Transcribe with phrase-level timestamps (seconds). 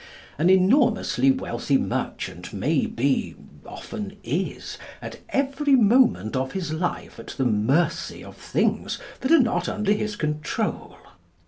[0.39, 8.23] An enormously wealthy merchant may be—often is—at every moment of his life at the mercy
[8.23, 10.97] of things that are not under his control.